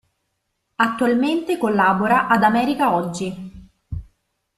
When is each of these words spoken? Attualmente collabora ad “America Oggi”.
Attualmente 0.77 1.59
collabora 1.59 2.25
ad 2.25 2.41
“America 2.41 2.95
Oggi”. 2.95 3.69